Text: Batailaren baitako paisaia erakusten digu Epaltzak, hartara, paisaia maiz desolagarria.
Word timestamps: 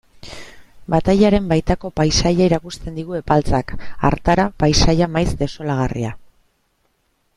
Batailaren 0.93 1.49
baitako 1.51 1.91
paisaia 1.99 2.47
erakusten 2.47 2.97
digu 3.01 3.17
Epaltzak, 3.19 3.75
hartara, 4.09 4.47
paisaia 4.65 5.11
maiz 5.19 5.27
desolagarria. 5.43 6.15